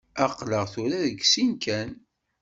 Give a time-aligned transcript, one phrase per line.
[0.25, 1.89] Aql-aɣ tura deg sin kan.